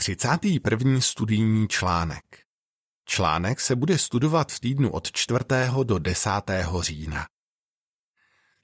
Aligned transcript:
31. 0.00 1.00
studijní 1.00 1.68
článek. 1.68 2.24
Článek 3.04 3.60
se 3.60 3.76
bude 3.76 3.98
studovat 3.98 4.52
v 4.52 4.60
týdnu 4.60 4.92
od 4.92 5.12
4. 5.12 5.38
do 5.84 5.98
10. 5.98 6.30
října. 6.80 7.26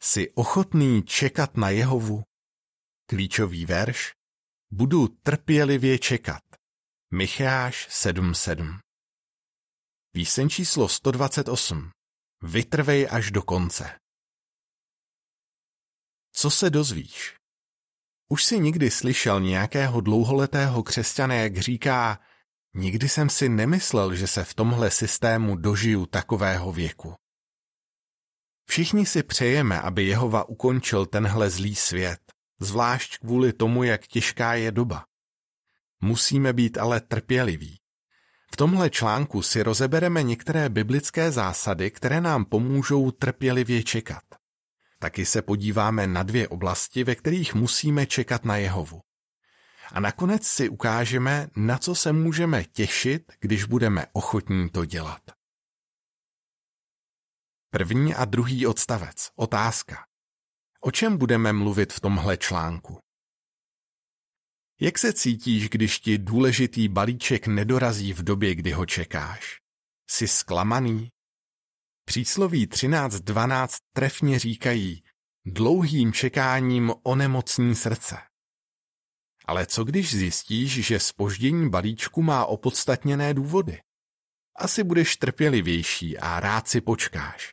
Jsi 0.01 0.30
ochotný 0.35 1.03
čekat 1.03 1.57
na 1.57 1.71
Jehovu? 1.71 2.22
Klíčový 3.07 3.67
verš. 3.67 4.12
Budu 4.71 5.09
trpělivě 5.09 5.99
čekat. 5.99 6.43
Micháš 7.11 7.89
7.7 7.89 8.79
Píseň 10.13 10.49
číslo 10.49 10.89
128. 10.89 11.91
Vytrvej 12.43 13.09
až 13.11 13.31
do 13.31 13.43
konce. 13.43 13.99
Co 16.33 16.51
se 16.51 16.71
dozvíš? 16.71 17.36
Už 18.29 18.45
si 18.45 18.59
někdy 18.59 18.91
slyšel 18.91 19.41
nějakého 19.41 20.01
dlouholetého 20.01 20.83
křesťana, 20.83 21.35
jak 21.35 21.59
říká, 21.59 22.21
nikdy 22.75 23.09
jsem 23.09 23.29
si 23.30 23.49
nemyslel, 23.49 24.15
že 24.15 24.27
se 24.27 24.45
v 24.45 24.55
tomhle 24.55 24.91
systému 24.91 25.57
dožiju 25.57 26.07
takového 26.07 26.73
věku. 26.73 27.15
Všichni 28.69 29.07
si 29.07 29.23
přejeme, 29.23 29.80
aby 29.80 30.05
Jehova 30.05 30.49
ukončil 30.49 31.07
tenhle 31.07 31.51
zlý 31.51 31.75
svět, 31.75 32.21
zvlášť 32.61 33.19
kvůli 33.19 33.52
tomu, 33.52 33.85
jak 33.85 34.07
těžká 34.07 34.55
je 34.55 34.73
doba. 34.73 35.05
Musíme 36.01 36.52
být 36.52 36.79
ale 36.79 37.01
trpěliví. 37.01 37.79
V 38.52 38.57
tomhle 38.57 38.91
článku 38.91 39.43
si 39.43 39.63
rozebereme 39.63 40.23
některé 40.23 40.69
biblické 40.69 41.33
zásady, 41.33 41.91
které 41.91 42.21
nám 42.21 42.45
pomůžou 42.45 43.11
trpělivě 43.11 43.83
čekat. 43.83 44.23
Taky 44.99 45.27
se 45.27 45.43
podíváme 45.43 46.07
na 46.07 46.23
dvě 46.23 46.49
oblasti, 46.49 47.05
ve 47.05 47.15
kterých 47.15 47.55
musíme 47.55 48.07
čekat 48.07 48.45
na 48.45 48.57
Jehovu. 48.57 49.01
A 49.93 50.01
nakonec 50.01 50.47
si 50.47 50.69
ukážeme, 50.69 51.49
na 51.57 51.79
co 51.79 51.95
se 51.95 52.13
můžeme 52.13 52.65
těšit, 52.65 53.33
když 53.41 53.65
budeme 53.65 54.07
ochotní 54.13 54.71
to 54.71 54.85
dělat. 54.85 55.23
První 57.71 58.15
a 58.15 58.25
druhý 58.25 58.66
odstavec. 58.66 59.30
Otázka. 59.37 60.07
O 60.80 60.91
čem 60.91 61.16
budeme 61.16 61.53
mluvit 61.53 61.93
v 61.93 62.01
tomhle 62.01 62.37
článku? 62.37 62.99
Jak 64.81 64.98
se 64.98 65.12
cítíš, 65.12 65.69
když 65.69 66.00
ti 66.00 66.19
důležitý 66.19 66.88
balíček 66.88 67.47
nedorazí 67.47 68.12
v 68.12 68.22
době, 68.22 68.55
kdy 68.55 68.72
ho 68.72 68.86
čekáš? 68.86 69.60
Jsi 70.10 70.28
zklamaný? 70.28 71.10
Přísloví 72.08 72.66
13.12 72.66 73.68
trefně 73.92 74.38
říkají, 74.38 75.02
dlouhým 75.46 76.12
čekáním 76.12 76.92
onemocní 77.02 77.74
srdce. 77.74 78.16
Ale 79.44 79.66
co 79.66 79.84
když 79.84 80.14
zjistíš, 80.14 80.86
že 80.86 81.00
spoždění 81.00 81.70
balíčku 81.70 82.22
má 82.22 82.46
opodstatněné 82.46 83.34
důvody? 83.34 83.80
Asi 84.56 84.84
budeš 84.84 85.16
trpělivější 85.16 86.18
a 86.18 86.40
rád 86.40 86.68
si 86.68 86.80
počkáš. 86.80 87.52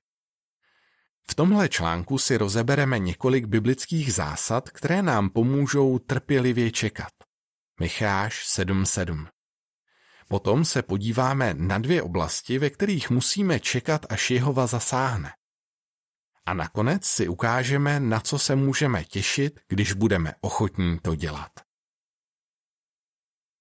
V 1.30 1.36
tomhle 1.36 1.70
článku 1.70 2.18
si 2.18 2.38
rozebereme 2.38 3.00
několik 3.00 3.46
biblických 3.46 4.14
zásad, 4.14 4.70
které 4.70 5.02
nám 5.02 5.30
pomůžou 5.30 6.00
trpělivě 6.00 6.72
čekat. 6.72 7.14
Micháš 7.80 8.46
7.7 8.48 9.33
Potom 10.28 10.66
se 10.66 10.82
podíváme 10.82 11.54
na 11.54 11.78
dvě 11.78 12.04
oblasti, 12.04 12.60
ve 12.60 12.70
kterých 12.70 13.10
musíme 13.10 13.60
čekat, 13.60 14.06
až 14.10 14.32
Jehova 14.32 14.68
zasáhne. 14.68 15.34
A 16.46 16.54
nakonec 16.54 17.06
si 17.06 17.28
ukážeme, 17.28 18.00
na 18.00 18.20
co 18.20 18.40
se 18.40 18.56
můžeme 18.56 19.04
těšit, 19.04 19.60
když 19.68 19.94
budeme 19.94 20.34
ochotní 20.42 21.00
to 21.00 21.16
dělat. 21.16 21.52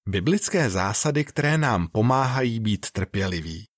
Biblické 0.08 0.70
zásady, 0.70 1.24
které 1.24 1.58
nám 1.58 1.88
pomáhají 1.88 2.60
být 2.60 2.90
trpěliví. 2.90 3.68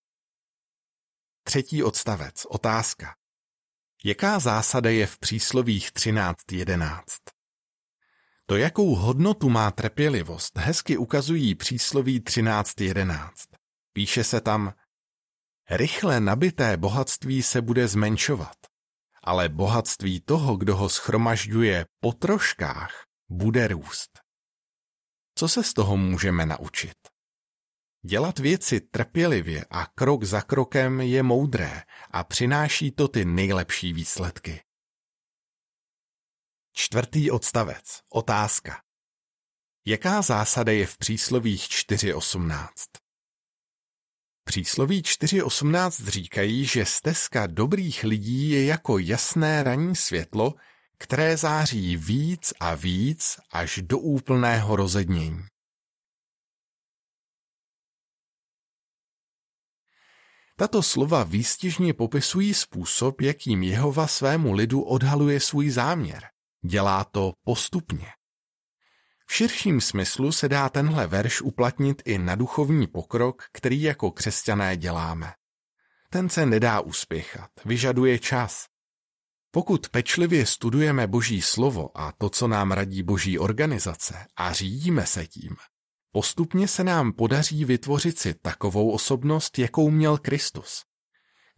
Třetí 1.42 1.82
odstavec. 1.82 2.44
Otázka. 2.44 3.16
Jaká 4.04 4.38
zásada 4.38 4.90
je 4.90 5.06
v 5.06 5.18
příslovích 5.18 5.92
13.11? 5.92 7.33
To, 8.46 8.56
jakou 8.56 8.94
hodnotu 8.94 9.48
má 9.48 9.70
trpělivost, 9.70 10.58
hezky 10.58 10.96
ukazují 10.96 11.54
přísloví 11.54 12.20
13.11. 12.20 13.30
Píše 13.92 14.24
se 14.24 14.40
tam, 14.40 14.72
rychle 15.70 16.20
nabité 16.20 16.76
bohatství 16.76 17.42
se 17.42 17.62
bude 17.62 17.88
zmenšovat, 17.88 18.56
ale 19.22 19.48
bohatství 19.48 20.20
toho, 20.20 20.56
kdo 20.56 20.76
ho 20.76 20.88
schromažďuje 20.88 21.86
po 22.00 22.12
troškách, 22.12 23.04
bude 23.28 23.68
růst. 23.68 24.20
Co 25.38 25.48
se 25.48 25.62
z 25.62 25.72
toho 25.72 25.96
můžeme 25.96 26.46
naučit? 26.46 26.96
Dělat 28.06 28.38
věci 28.38 28.80
trpělivě 28.80 29.64
a 29.70 29.86
krok 29.86 30.24
za 30.24 30.40
krokem 30.40 31.00
je 31.00 31.22
moudré 31.22 31.82
a 32.10 32.24
přináší 32.24 32.90
to 32.90 33.08
ty 33.08 33.24
nejlepší 33.24 33.92
výsledky. 33.92 34.63
Čtvrtý 36.76 37.30
odstavec. 37.30 38.00
Otázka. 38.08 38.82
Jaká 39.86 40.22
zásada 40.22 40.72
je 40.72 40.86
v 40.86 40.98
příslovích 40.98 41.62
4.18? 41.62 42.68
Přísloví 44.44 45.02
4.18 45.02 46.08
říkají, 46.08 46.64
že 46.64 46.84
stezka 46.84 47.46
dobrých 47.46 48.04
lidí 48.04 48.50
je 48.50 48.64
jako 48.64 48.98
jasné 48.98 49.62
ranní 49.62 49.96
světlo, 49.96 50.54
které 50.98 51.36
září 51.36 51.96
víc 51.96 52.52
a 52.60 52.74
víc 52.74 53.38
až 53.52 53.80
do 53.82 53.98
úplného 53.98 54.76
rozednění. 54.76 55.46
Tato 60.56 60.82
slova 60.82 61.24
výstižně 61.24 61.94
popisují 61.94 62.54
způsob, 62.54 63.20
jakým 63.20 63.62
Jehova 63.62 64.06
svému 64.06 64.52
lidu 64.52 64.82
odhaluje 64.82 65.40
svůj 65.40 65.70
záměr. 65.70 66.33
Dělá 66.66 67.04
to 67.04 67.32
postupně. 67.44 68.06
V 69.26 69.34
širším 69.34 69.80
smyslu 69.80 70.32
se 70.32 70.48
dá 70.48 70.68
tenhle 70.68 71.06
verš 71.06 71.42
uplatnit 71.42 72.02
i 72.04 72.18
na 72.18 72.34
duchovní 72.34 72.86
pokrok, 72.86 73.42
který 73.52 73.82
jako 73.82 74.10
křesťané 74.10 74.76
děláme. 74.76 75.32
Ten 76.10 76.28
se 76.28 76.46
nedá 76.46 76.80
uspěchat, 76.80 77.50
vyžaduje 77.64 78.18
čas. 78.18 78.66
Pokud 79.50 79.88
pečlivě 79.88 80.46
studujeme 80.46 81.06
Boží 81.06 81.42
slovo 81.42 81.98
a 81.98 82.12
to, 82.12 82.30
co 82.30 82.48
nám 82.48 82.72
radí 82.72 83.02
Boží 83.02 83.38
organizace 83.38 84.26
a 84.36 84.52
řídíme 84.52 85.06
se 85.06 85.26
tím, 85.26 85.56
postupně 86.12 86.68
se 86.68 86.84
nám 86.84 87.12
podaří 87.12 87.64
vytvořit 87.64 88.18
si 88.18 88.34
takovou 88.34 88.90
osobnost, 88.90 89.58
jakou 89.58 89.90
měl 89.90 90.18
Kristus. 90.18 90.82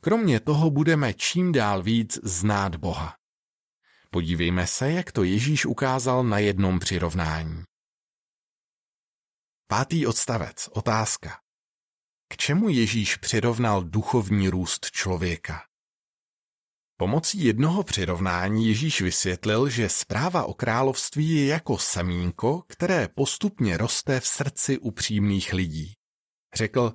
Kromě 0.01 0.41
toho 0.41 0.71
budeme 0.71 1.15
čím 1.15 1.53
dál 1.53 1.83
víc 1.83 2.19
znát 2.23 2.77
Boha. 2.77 3.17
Podívejme 4.11 4.67
se, 4.67 4.93
jak 4.93 5.13
to 5.13 5.23
Ježíš 5.25 5.67
ukázal 5.67 6.25
na 6.25 6.39
jednom 6.39 6.79
přirovnání. 6.79 7.65
Pátý 9.69 10.07
odstavec. 10.07 10.69
Otázka. 10.73 11.41
K 12.29 12.37
čemu 12.37 12.69
Ježíš 12.69 13.17
přirovnal 13.17 13.85
duchovní 13.85 14.49
růst 14.49 14.91
člověka? 14.91 15.63
Pomocí 16.99 17.45
jednoho 17.45 17.83
přirovnání 17.83 18.69
Ježíš 18.69 19.01
vysvětlil, 19.01 19.69
že 19.69 19.89
zpráva 19.89 20.45
o 20.45 20.55
království 20.55 21.31
je 21.31 21.47
jako 21.47 21.79
semínko, 21.79 22.63
které 22.67 23.09
postupně 23.09 23.77
roste 23.77 24.21
v 24.21 24.27
srdci 24.27 24.79
upřímných 24.79 25.53
lidí. 25.53 25.93
Řekl, 26.55 26.95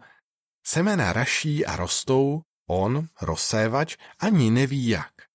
semena 0.65 1.13
raší 1.13 1.65
a 1.65 1.75
rostou, 1.75 2.41
on, 2.69 3.07
rozsévač, 3.21 3.97
ani 4.19 4.51
neví 4.51 4.87
jak. 4.87 5.30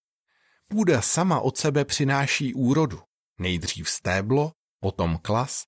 Půda 0.69 1.03
sama 1.03 1.41
od 1.41 1.56
sebe 1.56 1.84
přináší 1.84 2.54
úrodu, 2.54 3.03
nejdřív 3.38 3.91
stéblo, 3.91 4.53
potom 4.81 5.19
klas, 5.19 5.65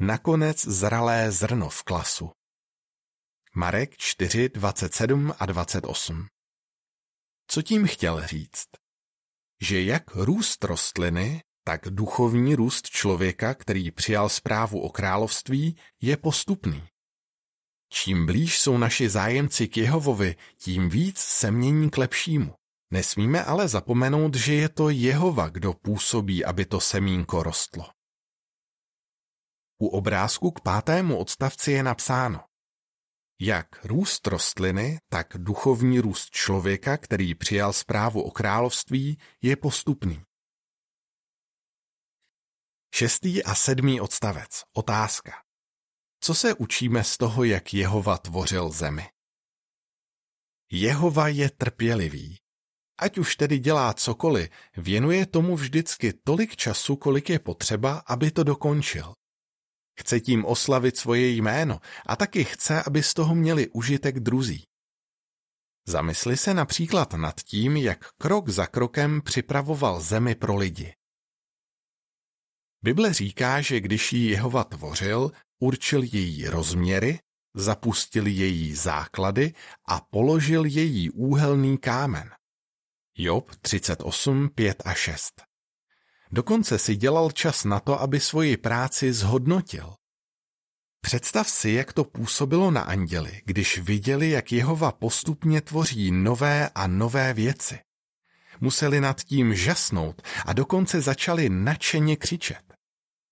nakonec 0.00 0.64
zralé 0.66 1.32
zrno 1.32 1.68
v 1.68 1.82
klasu. 1.82 2.30
Marek 3.56 3.96
4, 3.96 4.48
27 4.48 5.34
a 5.38 5.46
28 5.46 6.26
Co 7.50 7.62
tím 7.62 7.86
chtěl 7.86 8.26
říct? 8.26 8.68
Že 9.60 9.82
jak 9.82 10.14
růst 10.14 10.64
rostliny, 10.64 11.42
tak 11.64 11.80
duchovní 11.90 12.54
růst 12.54 12.88
člověka, 12.88 13.54
který 13.54 13.90
přijal 13.90 14.28
zprávu 14.28 14.80
o 14.80 14.90
království, 14.90 15.76
je 16.02 16.16
postupný. 16.16 16.88
Čím 17.92 18.26
blíž 18.26 18.58
jsou 18.58 18.78
naši 18.78 19.08
zájemci 19.08 19.68
k 19.68 19.76
Jehovovi, 19.76 20.36
tím 20.58 20.88
víc 20.88 21.18
se 21.18 21.50
mění 21.50 21.90
k 21.90 21.98
lepšímu. 21.98 22.54
Nesmíme 22.90 23.44
ale 23.44 23.68
zapomenout, 23.68 24.34
že 24.34 24.54
je 24.54 24.68
to 24.68 24.90
Jehova, 24.90 25.48
kdo 25.48 25.72
působí, 25.72 26.44
aby 26.44 26.64
to 26.64 26.80
semínko 26.80 27.42
rostlo. 27.42 27.90
U 29.82 29.86
obrázku 29.86 30.50
k 30.50 30.60
pátému 30.60 31.18
odstavci 31.18 31.72
je 31.72 31.82
napsáno 31.82 32.44
Jak 33.40 33.84
růst 33.84 34.26
rostliny, 34.26 35.00
tak 35.08 35.26
duchovní 35.36 36.00
růst 36.00 36.30
člověka, 36.30 36.96
který 36.96 37.34
přijal 37.34 37.72
zprávu 37.72 38.22
o 38.22 38.30
království, 38.30 39.18
je 39.42 39.56
postupný. 39.56 40.22
Šestý 42.94 43.44
a 43.44 43.54
sedmý 43.54 44.00
odstavec. 44.00 44.62
Otázka. 44.72 45.32
Co 46.20 46.34
se 46.34 46.54
učíme 46.54 47.04
z 47.04 47.16
toho, 47.16 47.44
jak 47.44 47.74
Jehova 47.74 48.18
tvořil 48.18 48.70
zemi? 48.70 49.08
Jehova 50.72 51.28
je 51.28 51.50
trpělivý. 51.50 52.43
Ať 52.98 53.18
už 53.18 53.36
tedy 53.36 53.58
dělá 53.58 53.94
cokoliv, 53.94 54.50
věnuje 54.76 55.26
tomu 55.26 55.56
vždycky 55.56 56.12
tolik 56.12 56.56
času, 56.56 56.96
kolik 56.96 57.30
je 57.30 57.38
potřeba, 57.38 58.02
aby 58.06 58.30
to 58.30 58.44
dokončil. 58.44 59.14
Chce 60.00 60.20
tím 60.20 60.44
oslavit 60.44 60.96
svoje 60.96 61.28
jméno 61.28 61.80
a 62.06 62.16
taky 62.16 62.44
chce, 62.44 62.82
aby 62.82 63.02
z 63.02 63.14
toho 63.14 63.34
měli 63.34 63.68
užitek 63.68 64.20
druzí. 64.20 64.64
Zamysli 65.88 66.36
se 66.36 66.54
například 66.54 67.12
nad 67.12 67.40
tím, 67.40 67.76
jak 67.76 68.12
krok 68.12 68.48
za 68.48 68.66
krokem 68.66 69.22
připravoval 69.22 70.00
zemi 70.00 70.34
pro 70.34 70.56
lidi. 70.56 70.94
Bible 72.82 73.12
říká, 73.12 73.60
že 73.60 73.80
když 73.80 74.12
ji 74.12 74.30
Jehova 74.30 74.64
tvořil, 74.64 75.30
určil 75.58 76.02
její 76.02 76.48
rozměry, 76.48 77.18
zapustil 77.54 78.26
její 78.26 78.74
základy 78.74 79.54
a 79.88 80.00
položil 80.00 80.64
její 80.64 81.10
úhelný 81.10 81.78
kámen. 81.78 82.30
Job 83.16 83.50
38, 83.60 84.48
5 84.48 84.82
a 84.84 84.94
6 84.94 85.42
Dokonce 86.32 86.78
si 86.78 86.96
dělal 86.96 87.30
čas 87.30 87.64
na 87.64 87.80
to, 87.80 88.00
aby 88.00 88.20
svoji 88.20 88.56
práci 88.56 89.12
zhodnotil. 89.12 89.94
Představ 91.00 91.48
si, 91.48 91.70
jak 91.70 91.92
to 91.92 92.04
působilo 92.04 92.70
na 92.70 92.82
anděli, 92.82 93.42
když 93.44 93.78
viděli, 93.78 94.30
jak 94.30 94.52
Jehova 94.52 94.92
postupně 94.92 95.60
tvoří 95.60 96.10
nové 96.10 96.68
a 96.74 96.86
nové 96.86 97.34
věci. 97.34 97.78
Museli 98.60 99.00
nad 99.00 99.20
tím 99.20 99.54
žasnout 99.54 100.22
a 100.46 100.52
dokonce 100.52 101.00
začali 101.00 101.48
nadšeně 101.48 102.16
křičet. 102.16 102.74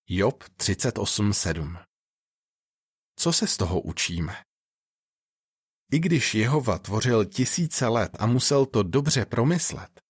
Job 0.07 0.43
38.7 0.43 1.83
Co 3.15 3.33
se 3.33 3.47
z 3.47 3.57
toho 3.57 3.81
učíme? 3.81 4.35
I 5.93 5.99
když 5.99 6.35
Jehova 6.35 6.79
tvořil 6.79 7.25
tisíce 7.25 7.87
let 7.87 8.11
a 8.19 8.25
musel 8.25 8.65
to 8.65 8.83
dobře 8.83 9.25
promyslet, 9.25 10.01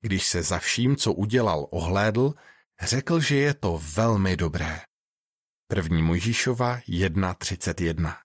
když 0.00 0.26
se 0.26 0.42
za 0.42 0.58
vším, 0.58 0.96
co 0.96 1.12
udělal, 1.12 1.66
ohlédl, 1.70 2.34
řekl, 2.82 3.20
že 3.20 3.36
je 3.36 3.54
to 3.54 3.80
velmi 3.94 4.36
dobré. 4.36 4.80
První 5.70 6.02
Mojžíšova 6.02 6.78
1.31 6.78 8.16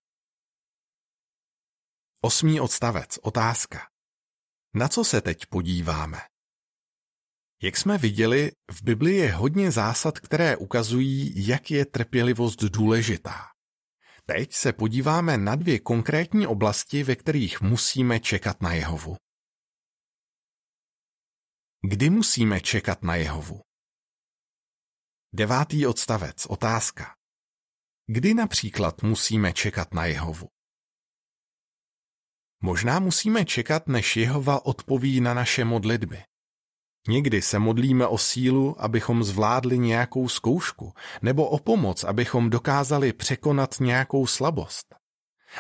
Osmý 2.22 2.60
odstavec. 2.60 3.20
Otázka. 3.22 3.88
Na 4.76 4.88
co 4.88 5.04
se 5.04 5.22
teď 5.22 5.46
podíváme? 5.46 6.22
Jak 7.64 7.78
jsme 7.78 7.98
viděli, 7.98 8.52
v 8.72 8.84
Biblii 8.84 9.16
je 9.16 9.32
hodně 9.32 9.72
zásad, 9.72 10.20
které 10.20 10.58
ukazují, 10.58 11.48
jak 11.48 11.72
je 11.72 11.86
trpělivost 11.86 12.64
důležitá. 12.64 13.53
Teď 14.26 14.54
se 14.54 14.74
podíváme 14.74 15.38
na 15.38 15.56
dvě 15.56 15.80
konkrétní 15.80 16.48
oblasti, 16.48 17.04
ve 17.04 17.16
kterých 17.16 17.62
musíme 17.62 18.20
čekat 18.20 18.62
na 18.62 18.74
Jehovu. 18.74 19.16
Kdy 21.90 22.10
musíme 22.10 22.62
čekat 22.62 23.04
na 23.04 23.16
Jehovu? 23.16 23.62
Devátý 25.34 25.88
odstavec. 25.88 26.46
Otázka. 26.46 27.16
Kdy 28.06 28.34
například 28.34 29.04
musíme 29.04 29.54
čekat 29.54 29.94
na 29.94 30.06
Jehovu? 30.06 30.48
Možná 32.62 33.00
musíme 33.00 33.46
čekat, 33.46 33.88
než 33.88 34.16
Jehova 34.18 34.66
odpoví 34.66 35.22
na 35.22 35.34
naše 35.34 35.66
modlitby. 35.66 36.24
Někdy 37.08 37.42
se 37.42 37.60
modlíme 37.60 38.08
o 38.08 38.18
sílu, 38.18 38.82
abychom 38.82 39.24
zvládli 39.24 39.80
nějakou 39.80 40.30
zkoušku, 40.30 40.94
nebo 41.22 41.50
o 41.50 41.60
pomoc, 41.60 42.04
abychom 42.04 42.50
dokázali 42.50 43.14
překonat 43.14 43.80
nějakou 43.80 44.28
slabost. 44.28 44.96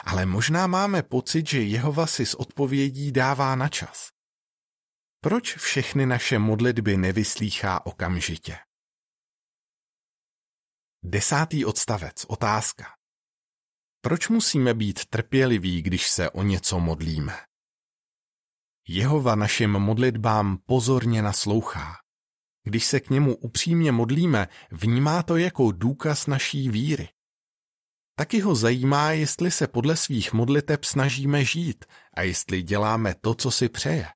Ale 0.03 0.25
možná 0.25 0.67
máme 0.67 1.03
pocit, 1.03 1.47
že 1.47 1.61
Jehova 1.61 2.07
si 2.07 2.25
s 2.25 2.35
odpovědí 2.35 3.11
dává 3.11 3.55
na 3.55 3.69
čas. 3.69 4.09
Proč 5.21 5.55
všechny 5.55 6.05
naše 6.05 6.39
modlitby 6.39 6.97
nevyslýchá 6.97 7.85
okamžitě? 7.85 8.57
Desátý 11.03 11.65
odstavec. 11.65 12.25
Otázka. 12.27 12.85
Proč 14.01 14.29
musíme 14.29 14.73
být 14.73 15.05
trpěliví, 15.05 15.81
když 15.81 16.09
se 16.09 16.29
o 16.29 16.43
něco 16.43 16.79
modlíme? 16.79 17.52
Jehova 18.87 19.35
našim 19.35 19.71
modlitbám 19.71 20.57
pozorně 20.65 21.21
naslouchá. 21.21 21.95
Když 22.63 22.85
se 22.85 22.99
k 22.99 23.09
němu 23.09 23.35
upřímně 23.35 23.91
modlíme, 23.91 24.47
vnímá 24.71 25.23
to 25.23 25.37
jako 25.37 25.71
důkaz 25.71 26.27
naší 26.27 26.69
víry. 26.69 27.09
Taky 28.15 28.39
ho 28.39 28.55
zajímá, 28.55 29.11
jestli 29.11 29.51
se 29.51 29.67
podle 29.67 29.95
svých 29.95 30.33
modliteb 30.33 30.83
snažíme 30.83 31.45
žít 31.45 31.85
a 32.13 32.21
jestli 32.21 32.61
děláme 32.61 33.15
to, 33.21 33.35
co 33.35 33.51
si 33.51 33.69
přeje. 33.69 34.07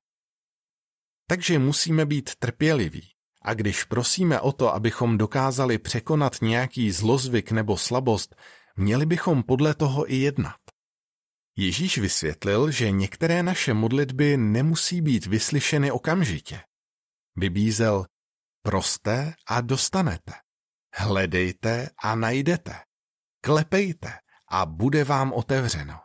Takže 1.26 1.58
musíme 1.58 2.06
být 2.06 2.30
trpěliví. 2.38 3.08
A 3.42 3.54
když 3.54 3.84
prosíme 3.84 4.40
o 4.40 4.52
to, 4.52 4.74
abychom 4.74 5.18
dokázali 5.18 5.78
překonat 5.78 6.36
nějaký 6.42 6.90
zlozvyk 6.92 7.50
nebo 7.50 7.76
slabost, 7.76 8.36
měli 8.76 9.06
bychom 9.06 9.42
podle 9.42 9.74
toho 9.74 10.12
i 10.12 10.16
jednat. 10.16 10.67
Ježíš 11.60 11.98
vysvětlil, 11.98 12.70
že 12.70 12.90
některé 12.90 13.42
naše 13.42 13.74
modlitby 13.74 14.36
nemusí 14.36 15.00
být 15.00 15.26
vyslyšeny 15.26 15.90
okamžitě. 15.90 16.60
Vybízel, 17.36 18.06
proste 18.62 19.34
a 19.48 19.60
dostanete. 19.60 20.32
Hledejte 20.94 21.90
a 22.02 22.14
najdete. 22.14 22.74
Klepejte 23.40 24.12
a 24.48 24.66
bude 24.66 25.04
vám 25.04 25.32
otevřeno. 25.32 26.00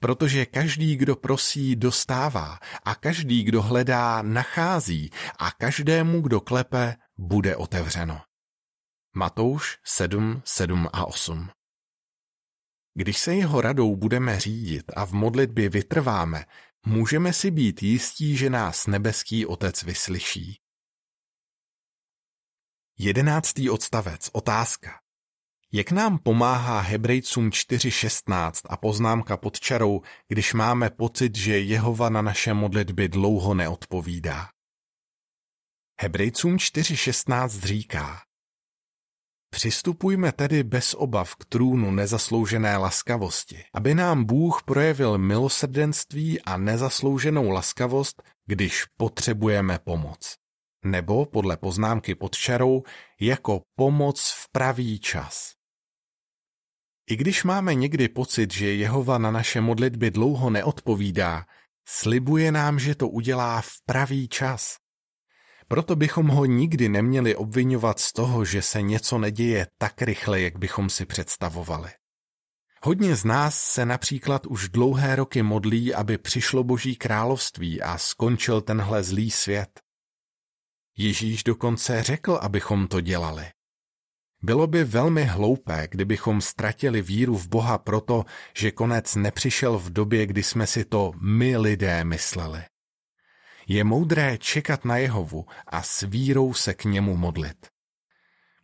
Protože 0.00 0.46
každý, 0.46 0.96
kdo 0.96 1.16
prosí, 1.16 1.76
dostává 1.76 2.58
a 2.84 2.94
každý, 2.94 3.42
kdo 3.42 3.62
hledá, 3.62 4.22
nachází 4.22 5.10
a 5.38 5.50
každému, 5.50 6.20
kdo 6.20 6.40
klepe, 6.40 6.96
bude 7.18 7.56
otevřeno. 7.56 8.20
Matouš 9.16 9.78
7, 9.84 10.42
7 10.44 10.88
a 10.92 11.06
8 11.06 11.50
Když 12.94 13.18
se 13.18 13.34
jeho 13.34 13.60
radou 13.60 13.96
budeme 13.96 14.40
řídit 14.40 14.84
a 14.96 15.06
v 15.06 15.12
modlitbě 15.12 15.68
vytrváme, 15.68 16.44
můžeme 16.86 17.32
si 17.32 17.50
být 17.50 17.82
jistí, 17.82 18.36
že 18.36 18.50
nás 18.50 18.86
nebeský 18.86 19.46
Otec 19.46 19.82
vyslyší. 19.82 20.60
Jedenáctý 22.98 23.70
odstavec. 23.70 24.30
Otázka. 24.32 25.00
Jak 25.72 25.90
nám 25.90 26.18
pomáhá 26.18 26.80
Hebrejcům 26.80 27.50
4.16 27.50 28.52
a 28.70 28.76
poznámka 28.76 29.36
pod 29.36 29.60
čarou, 29.60 30.02
když 30.28 30.54
máme 30.54 30.90
pocit, 30.90 31.36
že 31.36 31.58
Jehova 31.58 32.08
na 32.08 32.22
naše 32.22 32.54
modlitby 32.54 33.08
dlouho 33.08 33.54
neodpovídá? 33.54 34.48
Hebrejcům 36.00 36.56
4.16 36.56 37.48
říká 37.48 38.29
Přistupujme 39.50 40.32
tedy 40.32 40.62
bez 40.62 40.94
obav 40.94 41.34
k 41.34 41.44
trůnu 41.44 41.90
nezasloužené 41.90 42.76
laskavosti, 42.76 43.64
aby 43.74 43.94
nám 43.94 44.24
Bůh 44.24 44.62
projevil 44.62 45.18
milosrdenství 45.18 46.42
a 46.42 46.56
nezaslouženou 46.56 47.50
laskavost, 47.50 48.22
když 48.46 48.84
potřebujeme 48.96 49.78
pomoc. 49.78 50.34
Nebo 50.84 51.26
podle 51.26 51.56
poznámky 51.56 52.14
pod 52.14 52.36
čarou 52.36 52.82
jako 53.20 53.62
pomoc 53.76 54.30
v 54.30 54.48
pravý 54.52 54.98
čas. 54.98 55.52
I 57.10 57.16
když 57.16 57.44
máme 57.44 57.74
někdy 57.74 58.08
pocit, 58.08 58.52
že 58.52 58.74
Jehova 58.74 59.18
na 59.18 59.30
naše 59.30 59.60
modlitby 59.60 60.10
dlouho 60.10 60.50
neodpovídá, 60.50 61.44
slibuje 61.88 62.52
nám, 62.52 62.78
že 62.78 62.94
to 62.94 63.08
udělá 63.08 63.60
v 63.60 63.70
pravý 63.86 64.28
čas. 64.28 64.76
Proto 65.70 65.96
bychom 65.96 66.28
ho 66.28 66.44
nikdy 66.44 66.88
neměli 66.88 67.36
obvinovat 67.36 68.00
z 68.00 68.12
toho, 68.12 68.44
že 68.44 68.62
se 68.62 68.82
něco 68.82 69.18
neděje 69.18 69.66
tak 69.78 70.02
rychle, 70.02 70.40
jak 70.40 70.58
bychom 70.58 70.90
si 70.90 71.06
představovali. 71.06 71.90
Hodně 72.82 73.16
z 73.16 73.24
nás 73.24 73.62
se 73.62 73.86
například 73.86 74.46
už 74.46 74.68
dlouhé 74.68 75.16
roky 75.16 75.42
modlí, 75.42 75.94
aby 75.94 76.18
přišlo 76.18 76.64
Boží 76.64 76.96
království 76.96 77.82
a 77.82 77.98
skončil 77.98 78.60
tenhle 78.60 79.02
zlý 79.02 79.30
svět. 79.30 79.80
Ježíš 80.96 81.44
dokonce 81.44 82.02
řekl, 82.02 82.38
abychom 82.42 82.86
to 82.88 83.00
dělali. 83.00 83.44
Bylo 84.42 84.66
by 84.66 84.84
velmi 84.84 85.24
hloupé, 85.24 85.88
kdybychom 85.90 86.40
ztratili 86.40 87.02
víru 87.02 87.36
v 87.36 87.48
Boha 87.48 87.78
proto, 87.78 88.24
že 88.56 88.70
konec 88.70 89.14
nepřišel 89.14 89.78
v 89.78 89.90
době, 89.90 90.26
kdy 90.26 90.42
jsme 90.42 90.66
si 90.66 90.84
to 90.84 91.12
my 91.20 91.56
lidé 91.56 92.04
mysleli. 92.04 92.69
Je 93.66 93.84
moudré 93.84 94.38
čekat 94.38 94.84
na 94.84 94.96
Jehovu 94.96 95.46
a 95.66 95.82
s 95.82 96.02
vírou 96.02 96.54
se 96.54 96.74
k 96.74 96.84
němu 96.84 97.16
modlit. 97.16 97.66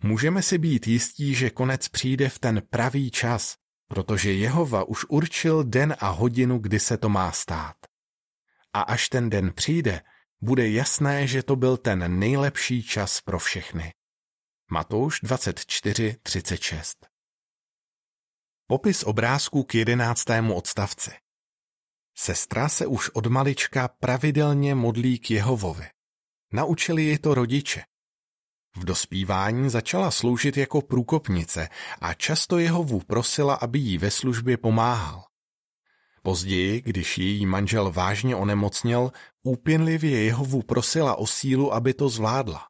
Můžeme 0.02 0.42
si 0.42 0.58
být 0.58 0.86
jistí, 0.86 1.34
že 1.34 1.50
konec 1.50 1.88
přijde 1.88 2.28
v 2.28 2.38
ten 2.38 2.62
pravý 2.70 3.10
čas, 3.10 3.56
protože 3.88 4.32
Jehova 4.32 4.84
už 4.84 5.04
určil 5.08 5.64
den 5.64 5.96
a 5.98 6.08
hodinu, 6.08 6.58
kdy 6.58 6.80
se 6.80 6.96
to 6.96 7.08
má 7.08 7.32
stát. 7.32 7.76
A 8.72 8.80
až 8.80 9.08
ten 9.08 9.30
den 9.30 9.52
přijde, 9.52 10.00
bude 10.40 10.70
jasné, 10.70 11.26
že 11.26 11.42
to 11.42 11.56
byl 11.56 11.76
ten 11.76 12.18
nejlepší 12.18 12.82
čas 12.82 13.20
pro 13.20 13.38
všechny. 13.38 13.92
Matouš 14.70 15.20
24, 15.22 16.16
36 16.22 17.06
Popis 18.66 19.02
obrázků 19.02 19.64
k 19.64 19.74
jedenáctému 19.74 20.54
odstavci. 20.54 21.10
Sestra 22.18 22.68
se 22.68 22.87
už 22.87 23.11
od 23.11 23.26
malička 23.26 23.88
pravidelně 23.88 24.75
modlí 24.75 25.18
k 25.18 25.30
Jehovovi. 25.30 25.87
Naučili 26.52 27.02
ji 27.02 27.18
to 27.18 27.35
rodiče. 27.35 27.82
V 28.76 28.85
dospívání 28.85 29.70
začala 29.70 30.11
sloužit 30.11 30.56
jako 30.56 30.82
průkopnice 30.82 31.68
a 32.00 32.14
často 32.14 32.58
Jehovu 32.58 33.00
prosila, 33.00 33.54
aby 33.54 33.78
jí 33.78 33.99
ve 33.99 34.11
službě 34.11 34.56
pomáhal. 34.56 35.25
Později, 36.23 36.80
když 36.80 37.18
její 37.18 37.46
manžel 37.46 37.92
vážně 37.92 38.37
onemocněl, 38.37 39.12
úpěnlivě 39.42 40.25
Jehovu 40.25 40.62
prosila 40.62 41.16
o 41.16 41.26
sílu, 41.26 41.75
aby 41.75 41.94
to 41.94 42.08
zvládla. 42.08 42.68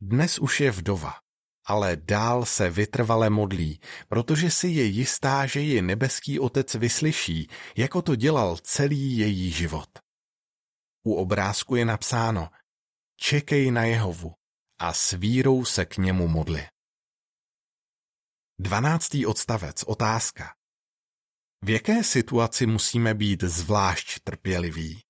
Dnes 0.00 0.38
už 0.38 0.60
je 0.60 0.70
vdova 0.70 1.23
ale 1.64 1.96
dál 1.96 2.44
se 2.44 2.70
vytrvale 2.70 3.30
modlí, 3.30 3.80
protože 4.08 4.50
si 4.50 4.68
je 4.68 4.84
jistá, 4.84 5.46
že 5.46 5.60
ji 5.60 5.82
nebeský 5.82 6.40
otec 6.40 6.74
vyslyší, 6.74 7.48
jako 7.76 8.02
to 8.02 8.16
dělal 8.16 8.56
celý 8.56 9.18
její 9.18 9.50
život. 9.50 9.88
U 11.06 11.14
obrázku 11.14 11.76
je 11.76 11.84
napsáno 11.84 12.48
Čekej 13.16 13.70
na 13.70 13.84
Jehovu 13.84 14.34
a 14.78 14.92
s 14.92 15.12
vírou 15.12 15.64
se 15.64 15.84
k 15.84 15.96
němu 15.96 16.28
modli. 16.28 16.66
Dvanáctý 18.58 19.26
odstavec, 19.26 19.82
otázka. 19.82 20.54
V 21.62 21.70
jaké 21.70 22.04
situaci 22.04 22.66
musíme 22.66 23.14
být 23.14 23.42
zvlášť 23.42 24.20
trpěliví? 24.24 25.02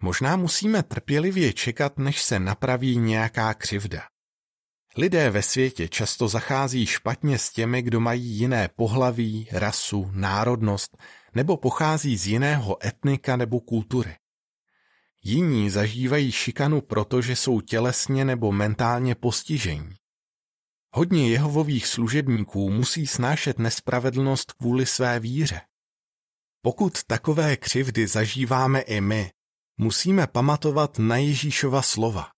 Možná 0.00 0.36
musíme 0.36 0.82
trpělivě 0.82 1.52
čekat, 1.52 1.98
než 1.98 2.22
se 2.22 2.38
napraví 2.38 2.96
nějaká 2.96 3.54
křivda. 3.54 4.02
Lidé 4.98 5.30
ve 5.30 5.42
světě 5.42 5.88
často 5.88 6.28
zachází 6.28 6.86
špatně 6.86 7.38
s 7.38 7.50
těmi, 7.50 7.82
kdo 7.82 8.00
mají 8.00 8.24
jiné 8.24 8.68
pohlaví, 8.76 9.48
rasu, 9.52 10.10
národnost 10.12 10.96
nebo 11.34 11.56
pochází 11.56 12.16
z 12.16 12.26
jiného 12.26 12.86
etnika 12.86 13.36
nebo 13.36 13.60
kultury. 13.60 14.16
Jiní 15.22 15.70
zažívají 15.70 16.32
šikanu 16.32 16.80
proto, 16.80 17.22
že 17.22 17.36
jsou 17.36 17.60
tělesně 17.60 18.24
nebo 18.24 18.52
mentálně 18.52 19.14
postižení. 19.14 19.94
Hodně 20.90 21.30
jehovových 21.30 21.86
služebníků 21.86 22.70
musí 22.70 23.06
snášet 23.06 23.58
nespravedlnost 23.58 24.52
kvůli 24.52 24.86
své 24.86 25.20
víře. 25.20 25.60
Pokud 26.62 27.04
takové 27.04 27.56
křivdy 27.56 28.06
zažíváme 28.06 28.80
i 28.80 29.00
my, 29.00 29.30
musíme 29.76 30.26
pamatovat 30.26 30.98
na 30.98 31.16
Ježíšova 31.16 31.82
slova. 31.82 32.37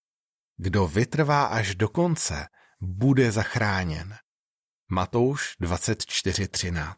Kdo 0.63 0.89
vytrvá 0.89 1.47
až 1.47 1.75
do 1.75 1.89
konce, 1.89 2.49
bude 2.81 3.33
zachráněn. 3.33 4.17
Matouš 4.91 5.57
24.13 5.61 6.95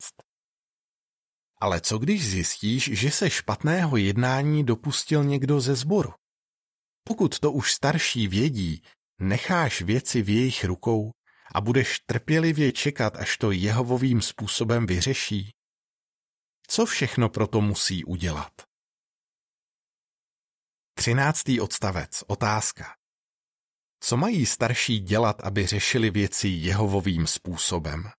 Ale 1.61 1.81
co 1.81 1.99
když 1.99 2.31
zjistíš, 2.31 2.91
že 2.93 3.11
se 3.11 3.31
špatného 3.31 3.97
jednání 3.97 4.65
dopustil 4.65 5.25
někdo 5.25 5.61
ze 5.61 5.75
sboru? 5.75 6.13
Pokud 7.05 7.39
to 7.39 7.53
už 7.53 7.73
starší 7.73 8.29
vědí, 8.29 8.83
necháš 9.21 9.83
věci 9.83 10.23
v 10.23 10.29
jejich 10.29 10.65
rukou 10.65 11.11
a 11.55 11.61
budeš 11.61 12.01
trpělivě 12.07 12.73
čekat, 12.73 13.17
až 13.17 13.39
to 13.39 13.51
jehovovým 13.51 14.23
způsobem 14.23 14.87
vyřeší? 14.87 15.51
Co 16.67 16.87
všechno 16.87 17.29
proto 17.29 17.61
musí 17.61 18.05
udělat? 18.05 18.53
Třináctý 20.95 21.61
odstavec. 21.61 22.25
Otázka. 22.27 23.02
Co 24.05 24.17
mají 24.17 24.47
starší 24.47 25.01
dělat, 25.01 25.41
aby 25.45 25.67
řešili 25.67 26.11
věci 26.11 26.49
jehovovým 26.49 27.27
způsobem? 27.27 28.11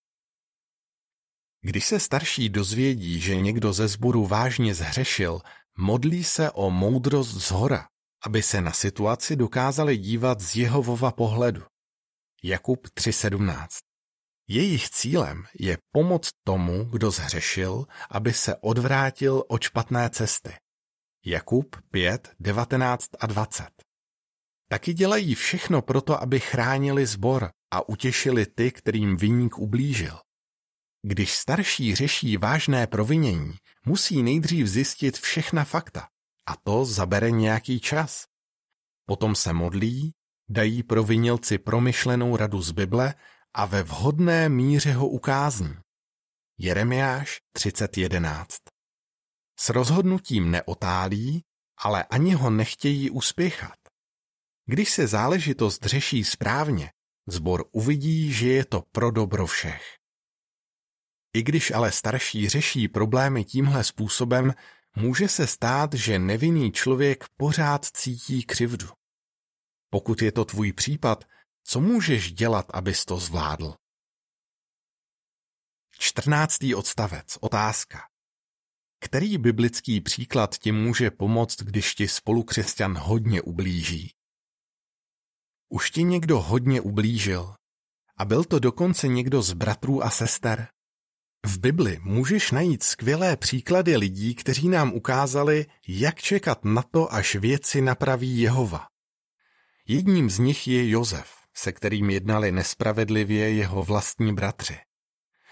Když 1.62 1.86
se 1.86 2.00
starší 2.00 2.50
dozvědí, 2.50 3.20
že 3.20 3.36
někdo 3.36 3.74
ze 3.74 3.88
sboru 3.88 4.26
vážně 4.26 4.76
zhřešil, 4.76 5.42
modlí 5.78 6.24
se 6.24 6.52
o 6.52 6.70
moudrost 6.70 7.32
z 7.32 7.52
hora, 7.52 7.88
aby 8.26 8.44
se 8.44 8.62
na 8.62 8.72
situaci 8.72 9.36
dokázali 9.36 9.98
dívat 9.98 10.42
z 10.42 10.56
Jehovova 10.56 11.12
pohledu. 11.12 11.62
Jakub 12.44 12.88
3.17 12.88 13.68
Jejich 14.48 14.90
cílem 14.90 15.44
je 15.60 15.78
pomoct 15.92 16.32
tomu, 16.44 16.84
kdo 16.84 17.12
zhřešil, 17.12 17.86
aby 18.10 18.34
se 18.34 18.56
odvrátil 18.56 19.44
od 19.48 19.62
špatné 19.62 20.10
cesty. 20.10 20.54
Jakub 21.26 21.76
5, 21.92 22.32
19 22.40 23.08
a 23.20 23.26
20 23.26 23.93
Taky 24.68 24.94
dělají 24.94 25.36
všechno 25.36 25.82
proto, 25.82 26.22
aby 26.22 26.40
chránili 26.40 27.06
zbor 27.06 27.52
a 27.72 27.90
utěšili 27.90 28.46
ty, 28.46 28.72
kterým 28.72 29.18
vyník 29.18 29.58
ublížil. 29.58 30.20
Když 31.06 31.34
starší 31.34 31.96
řeší 31.96 32.38
vážné 32.38 32.88
provinění, 32.88 33.54
musí 33.86 34.24
nejdřív 34.24 34.68
zjistit 34.68 35.18
všechna 35.18 35.64
fakta 35.64 36.08
a 36.46 36.56
to 36.56 36.86
zabere 36.86 37.32
nějaký 37.32 37.80
čas. 37.80 38.26
Potom 39.06 39.36
se 39.36 39.54
modlí, 39.54 40.14
dají 40.50 40.84
provinilci 40.84 41.58
promyšlenou 41.58 42.38
radu 42.38 42.62
z 42.62 42.72
Bible 42.72 43.14
a 43.54 43.66
ve 43.66 43.84
vhodné 43.84 44.50
míře 44.50 44.94
ho 44.94 45.08
ukázní. 45.08 45.76
Jeremiáš 46.60 47.38
30.11 47.58 48.46
S 49.60 49.70
rozhodnutím 49.70 50.52
neotálí, 50.52 51.44
ale 51.78 52.04
ani 52.04 52.34
ho 52.34 52.50
nechtějí 52.50 53.10
uspěchat. 53.10 53.83
Když 54.66 54.92
se 54.92 55.08
záležitost 55.08 55.86
řeší 55.86 56.24
správně, 56.24 56.92
zbor 57.28 57.66
uvidí, 57.72 58.34
že 58.34 58.48
je 58.48 58.66
to 58.66 58.84
pro 58.92 59.12
dobro 59.12 59.48
všech. 59.48 59.98
I 61.34 61.44
když 61.44 61.72
ale 61.72 61.92
starší 61.92 62.50
řeší 62.50 62.88
problémy 62.88 63.46
tímhle 63.46 63.84
způsobem, 63.84 64.54
může 64.96 65.28
se 65.28 65.48
stát, 65.48 65.94
že 65.94 66.20
nevinný 66.20 66.72
člověk 66.72 67.26
pořád 67.38 67.86
cítí 67.86 68.44
křivdu. 68.44 68.88
Pokud 69.90 70.22
je 70.22 70.32
to 70.32 70.46
tvůj 70.46 70.74
případ, 70.74 71.24
co 71.64 71.82
můžeš 71.82 72.32
dělat, 72.32 72.66
abys 72.74 73.06
to 73.06 73.20
zvládl? 73.20 73.76
14. 76.00 76.58
odstavec. 76.76 77.38
Otázka. 77.42 78.00
Který 79.00 79.38
biblický 79.38 80.02
příklad 80.02 80.58
ti 80.58 80.72
může 80.72 81.12
pomoct, 81.12 81.56
když 81.62 81.96
ti 81.96 82.08
spolukřesťan 82.08 82.98
hodně 82.98 83.42
ublíží? 83.42 84.14
Už 85.74 85.92
ti 85.92 86.04
někdo 86.04 86.42
hodně 86.42 86.82
ublížil. 86.82 87.54
A 88.18 88.26
byl 88.26 88.44
to 88.44 88.60
dokonce 88.60 89.08
někdo 89.08 89.42
z 89.42 89.54
bratrů 89.54 90.04
a 90.04 90.10
sester. 90.10 90.68
V 91.46 91.60
Bibli 91.60 92.00
můžeš 92.04 92.52
najít 92.52 92.84
skvělé 92.84 93.38
příklady 93.38 93.98
lidí, 93.98 94.36
kteří 94.36 94.70
nám 94.70 94.94
ukázali, 94.94 95.66
jak 95.88 96.22
čekat 96.22 96.66
na 96.66 96.84
to, 96.92 97.14
až 97.14 97.36
věci 97.36 97.82
napraví 97.82 98.40
Jehova. 98.40 98.88
Jedním 99.88 100.30
z 100.30 100.40
nich 100.40 100.68
je 100.68 100.90
Jozef, 100.90 101.30
se 101.54 101.72
kterým 101.72 102.10
jednali 102.10 102.52
nespravedlivě 102.52 103.54
jeho 103.54 103.84
vlastní 103.84 104.34
bratři. 104.34 104.78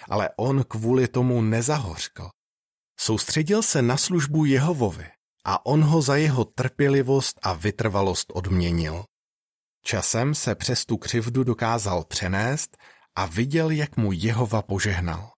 Ale 0.10 0.30
on 0.38 0.64
kvůli 0.64 1.08
tomu 1.08 1.42
nezahořkl. 1.42 2.30
Soustředil 3.00 3.62
se 3.64 3.82
na 3.82 3.98
službu 3.98 4.46
Jehovovi 4.46 5.08
a 5.46 5.66
on 5.66 5.84
ho 5.84 6.02
za 6.02 6.16
jeho 6.16 6.46
trpělivost 6.46 7.40
a 7.42 7.54
vytrvalost 7.54 8.32
odměnil. 8.36 9.04
Časem 9.84 10.36
se 10.36 10.56
přes 10.56 10.86
tu 10.86 10.98
křivdu 10.98 11.44
dokázal 11.44 12.04
přenést 12.04 12.78
a 13.16 13.26
viděl, 13.26 13.70
jak 13.70 13.98
mu 13.98 14.12
Jehova 14.12 14.62
požehnal. 14.62 15.32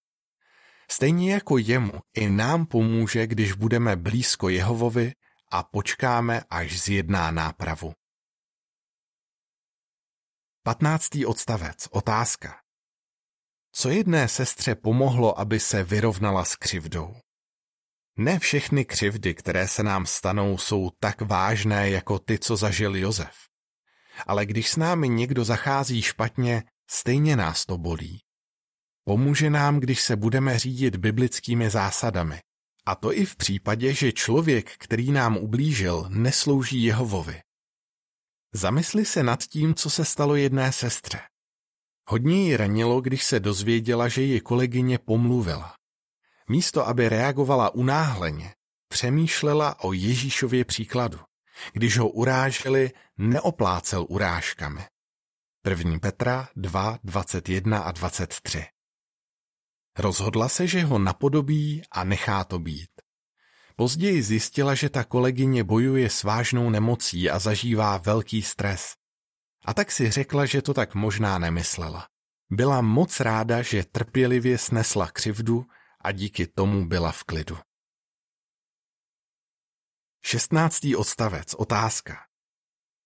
Stejně 0.92 1.34
jako 1.34 1.58
jemu, 1.58 1.94
i 2.14 2.30
nám 2.30 2.66
pomůže, 2.66 3.28
když 3.28 3.54
budeme 3.54 3.96
blízko 3.96 4.50
Jehovovi 4.50 5.14
a 5.52 5.64
počkáme, 5.64 6.44
až 6.50 6.82
zjedná 6.82 7.32
nápravu. 7.32 7.94
15. 10.64 11.10
odstavec. 11.28 11.88
Otázka. 11.92 12.60
Co 13.72 13.90
jedné 13.90 14.28
sestře 14.28 14.76
pomohlo, 14.76 15.40
aby 15.40 15.60
se 15.60 15.84
vyrovnala 15.84 16.46
s 16.46 16.56
křivdou? 16.56 17.16
Ne 18.18 18.40
všechny 18.40 18.86
křivdy, 18.86 19.34
které 19.34 19.68
se 19.68 19.84
nám 19.84 20.06
stanou, 20.06 20.58
jsou 20.58 20.90
tak 21.00 21.22
vážné 21.22 21.90
jako 21.90 22.20
ty, 22.20 22.40
co 22.40 22.56
zažil 22.56 22.96
Jozef 22.96 23.53
ale 24.28 24.46
když 24.46 24.70
s 24.70 24.78
námi 24.78 25.10
někdo 25.10 25.44
zachází 25.44 26.02
špatně, 26.02 26.64
stejně 26.90 27.36
nás 27.36 27.66
to 27.66 27.78
bolí. 27.78 28.20
Pomůže 29.04 29.50
nám, 29.50 29.80
když 29.80 30.02
se 30.02 30.16
budeme 30.16 30.60
řídit 30.60 30.96
biblickými 30.96 31.70
zásadami. 31.70 32.40
A 32.86 32.96
to 32.96 33.14
i 33.14 33.26
v 33.26 33.36
případě, 33.36 33.94
že 33.94 34.12
člověk, 34.12 34.72
který 34.78 35.12
nám 35.12 35.38
ublížil, 35.38 36.06
neslouží 36.10 36.84
Jehovovi. 36.84 37.42
Zamysli 38.54 39.06
se 39.06 39.24
nad 39.24 39.44
tím, 39.44 39.76
co 39.76 39.90
se 39.90 40.06
stalo 40.06 40.36
jedné 40.36 40.72
sestře. 40.72 41.20
Hodně 42.08 42.44
ji 42.44 42.58
ranilo, 42.58 43.02
když 43.02 43.24
se 43.24 43.40
dozvěděla, 43.40 44.08
že 44.08 44.22
ji 44.22 44.42
kolegyně 44.42 44.98
pomluvila. 44.98 45.76
Místo, 46.50 46.88
aby 46.88 47.10
reagovala 47.10 47.70
unáhleně, 47.70 48.54
přemýšlela 48.88 49.84
o 49.84 49.94
Ježíšově 49.94 50.66
příkladu. 50.66 51.20
Když 51.74 51.98
ho 51.98 52.10
uráželi, 52.10 52.92
neoplácel 53.18 54.06
urážkami. 54.10 54.82
1. 55.70 56.00
Petra 56.00 56.50
2, 56.56 57.00
21 57.04 57.80
a 57.80 57.92
23 57.92 58.66
Rozhodla 59.98 60.50
se, 60.50 60.68
že 60.68 60.84
ho 60.84 61.00
napodobí 61.00 61.82
a 61.92 62.04
nechá 62.04 62.44
to 62.44 62.60
být. 62.60 62.90
Později 63.76 64.24
zjistila, 64.24 64.76
že 64.76 64.90
ta 64.90 65.04
kolegyně 65.04 65.64
bojuje 65.64 66.10
s 66.10 66.24
vážnou 66.24 66.70
nemocí 66.70 67.30
a 67.30 67.40
zažívá 67.40 67.98
velký 67.98 68.42
stres. 68.42 68.94
A 69.66 69.74
tak 69.74 69.92
si 69.92 70.12
řekla, 70.12 70.46
že 70.46 70.62
to 70.62 70.74
tak 70.74 70.96
možná 70.96 71.40
nemyslela. 71.40 72.08
Byla 72.52 72.82
moc 72.82 73.20
ráda, 73.20 73.62
že 73.62 73.84
trpělivě 73.84 74.58
snesla 74.58 75.12
křivdu 75.12 75.66
a 76.02 76.12
díky 76.12 76.48
tomu 76.48 76.86
byla 76.86 77.12
v 77.12 77.24
klidu. 77.24 77.58
16. 80.26 80.80
odstavec. 80.98 81.54
Otázka. 81.54 82.18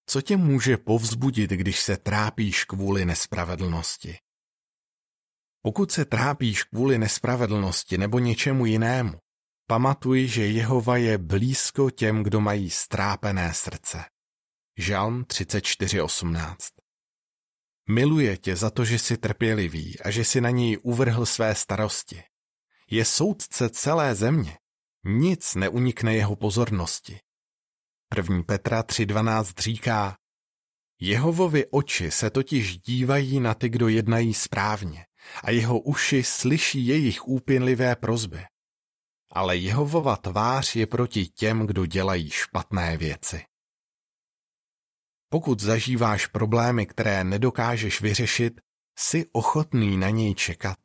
Co 0.06 0.22
tě 0.22 0.38
může 0.38 0.78
povzbudit, 0.78 1.52
když 1.52 1.80
se 1.80 1.98
trápíš 1.98 2.64
kvůli 2.64 3.06
nespravedlnosti? 3.06 4.18
Pokud 5.62 5.92
se 5.92 6.06
trápíš 6.06 6.64
kvůli 6.64 6.98
nespravedlnosti 6.98 7.98
nebo 7.98 8.20
něčemu 8.20 8.66
jinému, 8.66 9.20
pamatuj, 9.68 10.28
že 10.28 10.46
Jehova 10.46 10.98
je 10.98 11.18
blízko 11.18 11.90
těm, 11.90 12.24
kdo 12.24 12.42
mají 12.42 12.70
strápené 12.70 13.54
srdce. 13.54 14.06
Žalm 14.78 15.24
34.18 15.24 16.56
Miluje 17.90 18.38
tě 18.38 18.56
za 18.56 18.70
to, 18.70 18.86
že 18.86 19.00
jsi 19.00 19.18
trpělivý 19.18 20.00
a 20.00 20.12
že 20.12 20.24
si 20.24 20.42
na 20.42 20.50
něj 20.50 20.78
uvrhl 20.84 21.26
své 21.26 21.56
starosti. 21.56 22.24
Je 22.90 23.06
soudce 23.06 23.70
celé 23.70 24.16
země. 24.16 24.58
Nic 25.10 25.56
neunikne 25.56 26.16
jeho 26.16 26.36
pozornosti. 26.36 27.20
1. 28.18 28.44
Petra 28.44 28.82
3.12 28.84 29.62
říká, 29.62 30.16
Jehovovi 31.00 31.66
oči 31.72 32.12
se 32.12 32.30
totiž 32.30 32.80
dívají 32.80 33.40
na 33.40 33.54
ty, 33.54 33.70
kdo 33.70 33.88
jednají 33.88 34.34
správně, 34.34 35.06
a 35.44 35.52
jeho 35.52 35.80
uši 35.80 36.24
slyší 36.24 36.88
jejich 36.88 37.28
úpěnlivé 37.28 37.96
prozby. 37.96 38.46
Ale 39.32 39.58
Jehovova 39.58 40.16
tvář 40.16 40.76
je 40.76 40.88
proti 40.88 41.26
těm, 41.26 41.68
kdo 41.68 41.86
dělají 41.86 42.30
špatné 42.30 42.98
věci. 42.98 43.46
Pokud 45.30 45.60
zažíváš 45.60 46.28
problémy, 46.28 46.86
které 46.86 47.24
nedokážeš 47.24 48.02
vyřešit, 48.02 48.62
jsi 48.98 49.26
ochotný 49.32 49.98
na 49.98 50.10
něj 50.10 50.36
čekat. 50.36 50.78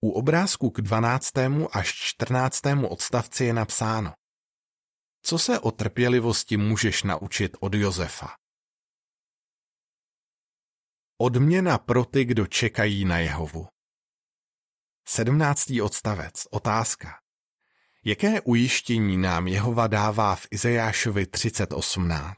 U 0.00 0.10
obrázku 0.10 0.70
k 0.70 0.80
12. 0.80 1.32
až 1.72 1.94
14. 1.94 2.60
odstavci 2.88 3.44
je 3.44 3.52
napsáno 3.52 4.12
Co 5.22 5.38
se 5.38 5.60
o 5.60 5.70
trpělivosti 5.70 6.56
můžeš 6.56 7.02
naučit 7.02 7.56
od 7.60 7.74
Josefa? 7.74 8.34
Odměna 11.18 11.78
pro 11.78 12.04
ty, 12.04 12.24
kdo 12.24 12.46
čekají 12.46 13.04
na 13.04 13.18
Jehovu. 13.18 13.68
17. 15.08 15.72
odstavec. 15.82 16.46
Otázka. 16.50 17.20
Jaké 18.04 18.40
ujištění 18.40 19.16
nám 19.16 19.46
Jehova 19.46 19.86
dává 19.86 20.36
v 20.36 20.46
Izajášovi 20.50 21.24
30.18? 21.24 22.34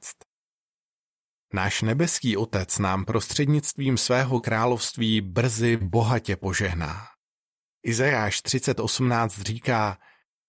Náš 1.52 1.82
nebeský 1.82 2.36
Otec 2.36 2.78
nám 2.78 3.04
prostřednictvím 3.04 3.98
svého 3.98 4.40
království 4.40 5.20
brzy 5.20 5.76
bohatě 5.76 6.36
požehná. 6.36 7.17
Izajáš 7.88 8.42
30.18 8.42 9.42
říká, 9.42 9.98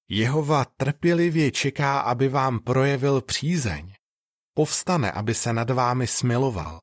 Jehova 0.09 0.65
trpělivě 0.65 1.51
čeká, 1.51 1.99
aby 1.99 2.29
vám 2.29 2.59
projevil 2.59 3.21
přízeň. 3.21 3.93
Povstane, 4.53 5.11
aby 5.11 5.33
se 5.33 5.53
nad 5.53 5.69
vámi 5.69 6.07
smiloval. 6.07 6.79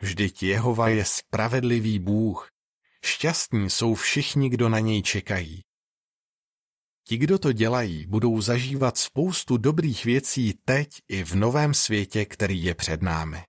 Vždyť 0.00 0.42
Jehova 0.42 0.88
je 0.88 1.04
spravedlivý 1.04 1.98
Bůh. 1.98 2.48
Šťastní 3.04 3.70
jsou 3.70 3.94
všichni, 3.94 4.50
kdo 4.50 4.68
na 4.68 4.78
něj 4.78 5.02
čekají. 5.02 5.60
Ti, 7.08 7.16
kdo 7.16 7.38
to 7.38 7.52
dělají, 7.52 8.06
budou 8.06 8.40
zažívat 8.40 8.98
spoustu 8.98 9.56
dobrých 9.56 10.04
věcí 10.04 10.54
teď 10.64 10.88
i 11.08 11.24
v 11.24 11.34
novém 11.34 11.74
světě, 11.74 12.24
který 12.24 12.64
je 12.64 12.74
před 12.74 13.02
námi. 13.02 13.42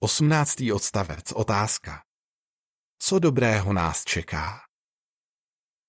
18. 0.00 0.60
odstavec. 0.74 1.32
Otázka. 1.32 2.02
Co 3.04 3.18
dobrého 3.18 3.72
nás 3.72 4.04
čeká? 4.04 4.60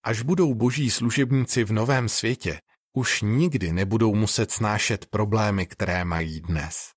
Až 0.04 0.21
budou 0.21 0.54
boží 0.54 0.91
služebníci 0.91 1.63
v 1.63 1.71
novém 1.71 2.10
světě, 2.10 2.62
už 2.93 3.21
nikdy 3.21 3.71
nebudou 3.73 4.15
muset 4.15 4.52
snášet 4.52 5.06
problémy, 5.06 5.65
které 5.65 6.06
mají 6.06 6.41
dnes. 6.41 6.91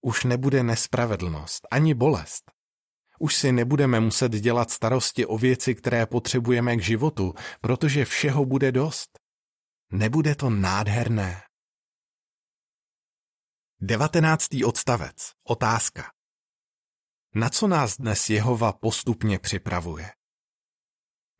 Už 0.00 0.24
nebude 0.24 0.62
nespravedlnost 0.62 1.66
ani 1.70 1.94
bolest. 1.94 2.50
Už 3.18 3.34
si 3.36 3.52
nebudeme 3.52 4.00
muset 4.00 4.32
dělat 4.32 4.70
starosti 4.70 5.26
o 5.26 5.38
věci, 5.38 5.74
které 5.74 6.06
potřebujeme 6.06 6.76
k 6.76 6.82
životu, 6.82 7.34
protože 7.60 8.04
všeho 8.04 8.44
bude 8.44 8.72
dost. 8.72 9.18
Nebude 9.92 10.34
to 10.34 10.50
nádherné. 10.50 11.42
19. 13.80 14.48
odstavec. 14.64 15.32
Otázka. 15.44 16.15
Na 17.38 17.48
co 17.48 17.66
nás 17.66 17.96
dnes 17.96 18.30
Jehova 18.30 18.72
postupně 18.72 19.38
připravuje? 19.38 20.10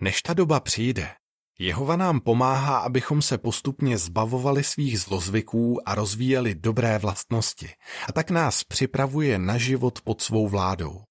Než 0.03 0.23
ta 0.23 0.35
doba 0.35 0.61
přijde, 0.61 1.15
Jehova 1.59 1.97
nám 1.97 2.21
pomáhá, 2.21 2.79
abychom 2.79 3.23
se 3.23 3.39
postupně 3.39 3.99
zbavovali 3.99 4.65
svých 4.65 5.01
zlozvyků 5.01 5.89
a 5.89 5.95
rozvíjeli 5.95 6.55
dobré 6.55 6.99
vlastnosti, 6.99 7.69
a 8.09 8.13
tak 8.13 8.31
nás 8.31 8.65
připravuje 8.65 9.39
na 9.39 9.59
život 9.59 10.01
pod 10.01 10.23
svou 10.23 10.49
vládou. 10.49 11.05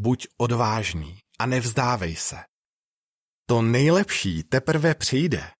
Buď 0.00 0.26
odvážný 0.36 1.18
a 1.38 1.46
nevzdávej 1.46 2.16
se. 2.16 2.36
To 3.46 3.62
nejlepší 3.62 4.42
teprve 4.42 4.94
přijde. 4.94 5.50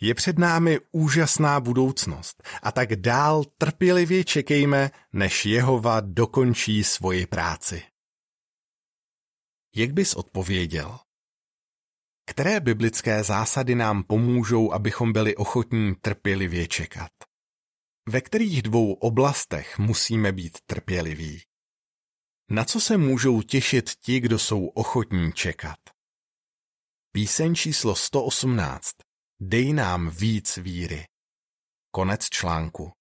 Je 0.00 0.14
před 0.14 0.38
námi 0.38 0.80
úžasná 0.92 1.60
budoucnost 1.60 2.42
a 2.62 2.72
tak 2.72 2.96
dál 2.96 3.44
trpělivě 3.44 4.24
čekejme, 4.24 4.90
než 5.12 5.46
Jehova 5.46 6.00
dokončí 6.00 6.84
svoji 6.84 7.26
práci. 7.26 7.82
Jak 9.76 9.92
bys 9.92 10.14
odpověděl? 10.14 10.98
Které 12.26 12.60
biblické 12.60 13.24
zásady 13.24 13.74
nám 13.74 14.02
pomůžou, 14.02 14.72
abychom 14.72 15.12
byli 15.12 15.36
ochotní 15.36 15.94
trpělivě 15.94 16.68
čekat? 16.68 17.10
Ve 18.08 18.20
kterých 18.20 18.62
dvou 18.62 18.92
oblastech 18.92 19.78
musíme 19.78 20.32
být 20.32 20.58
trpěliví? 20.66 21.42
Na 22.50 22.64
co 22.64 22.80
se 22.80 22.96
můžou 22.96 23.42
těšit 23.42 23.90
ti, 23.90 24.20
kdo 24.20 24.38
jsou 24.38 24.66
ochotní 24.66 25.32
čekat? 25.32 25.78
Píseň 27.12 27.54
číslo 27.54 27.94
118. 27.94 29.05
Dej 29.40 29.72
nám 29.72 30.10
víc 30.10 30.56
víry. 30.56 31.04
Konec 31.90 32.28
článku. 32.28 32.95